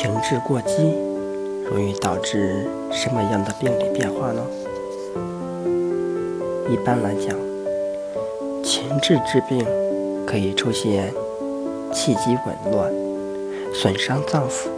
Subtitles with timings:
[0.00, 0.96] 情志过激
[1.68, 4.40] 容易导致什么样的病理变化呢？
[6.70, 7.36] 一般来讲，
[8.62, 9.66] 情志致病
[10.24, 11.12] 可以出现
[11.92, 12.92] 气机紊乱、
[13.74, 14.68] 损伤脏腑、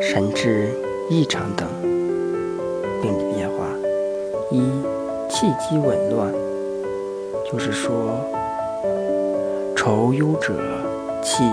[0.00, 0.70] 神志
[1.10, 1.68] 异常等
[3.02, 3.66] 病理变化。
[4.50, 4.62] 一、
[5.28, 6.32] 气机紊乱，
[7.52, 7.92] 就是说，
[9.76, 10.54] 愁忧者
[11.22, 11.44] 气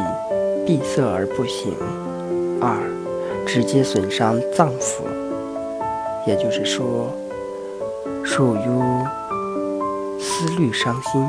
[0.65, 1.75] 闭塞而不醒。
[2.63, 2.77] 二、
[3.45, 5.03] 直接损伤脏腑，
[6.25, 7.11] 也就是说，
[8.23, 8.81] 受忧。
[10.19, 11.21] 思虑伤心，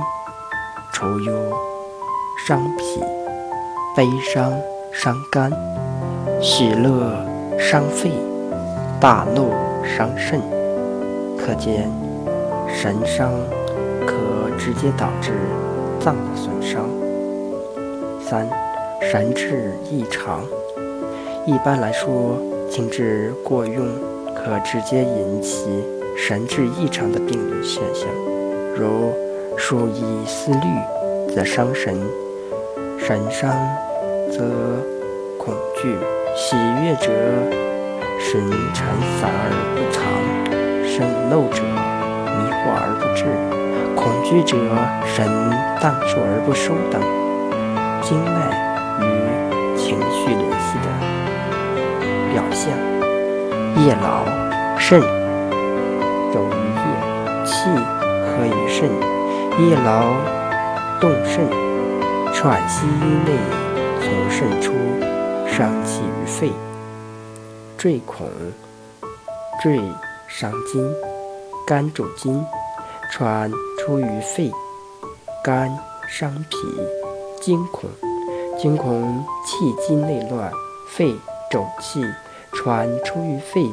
[0.93, 1.33] 愁忧
[2.47, 3.01] 伤脾，
[3.97, 4.53] 悲伤
[4.93, 5.51] 伤肝，
[6.41, 7.13] 喜乐
[7.59, 8.13] 伤肺，
[9.01, 9.51] 大怒
[9.85, 10.41] 伤肾。
[11.37, 11.91] 可见
[12.73, 13.33] 神伤
[14.07, 14.15] 可
[14.57, 15.33] 直接导致
[15.99, 16.89] 脏的损伤。
[18.21, 18.49] 三、
[19.03, 20.41] 神志异常，
[21.47, 22.39] 一般来说，
[22.71, 23.85] 情志过用
[24.35, 25.85] 可直接引起
[26.17, 28.09] 神志异常的病理现象。
[28.75, 29.13] 如
[29.55, 31.95] 数以思虑，则伤神；
[32.99, 33.53] 神伤，
[34.33, 34.43] 则
[35.37, 35.91] 恐惧；
[36.35, 37.11] 喜悦者，
[38.19, 38.41] 神
[38.73, 38.87] 沉
[39.21, 40.01] 散而不藏；
[40.89, 43.29] 生漏者，迷惑而不治；
[43.95, 44.57] 恐惧者，
[45.05, 45.27] 神
[45.79, 47.03] 荡数而不收等。
[48.01, 48.74] 经脉
[53.85, 54.25] 夜劳
[54.79, 54.99] 肾，
[56.33, 57.69] 走于夜，气。
[58.27, 58.89] 合于肾，
[59.69, 60.07] 夜劳
[60.99, 61.47] 动肾，
[62.33, 62.87] 喘息
[63.27, 63.37] 内
[64.01, 64.73] 从肾出，
[65.47, 66.51] 伤气于肺。
[67.77, 68.27] 坠孔，
[69.63, 69.79] 坠
[70.29, 70.83] 伤筋，
[71.67, 72.43] 肝主筋，
[73.11, 74.51] 喘出于肺。
[75.45, 76.57] 肝伤脾，
[77.43, 77.91] 惊恐，
[78.59, 80.51] 惊恐气机内乱，
[80.89, 81.15] 肺
[81.51, 82.03] 肿气，
[82.65, 83.71] 喘出于肺。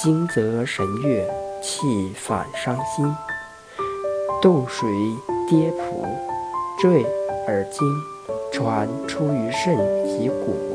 [0.00, 1.28] 惊则神悦，
[1.60, 3.12] 气反伤心。
[4.40, 4.88] 斗水
[5.48, 6.06] 跌仆，
[6.80, 7.04] 坠
[7.48, 7.80] 而惊，
[8.52, 10.69] 传出于肾及骨。